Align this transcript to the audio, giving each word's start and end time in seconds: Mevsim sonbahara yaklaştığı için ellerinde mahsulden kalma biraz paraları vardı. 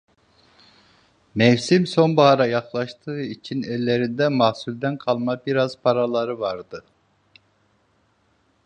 Mevsim 1.35 1.87
sonbahara 1.87 2.45
yaklaştığı 2.45 3.21
için 3.21 3.63
ellerinde 3.63 4.27
mahsulden 4.29 4.97
kalma 4.97 5.45
biraz 5.45 5.77
paraları 5.81 6.39
vardı. 6.39 6.83